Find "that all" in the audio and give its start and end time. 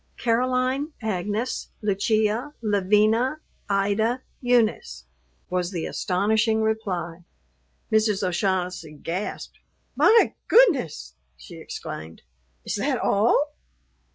12.77-13.51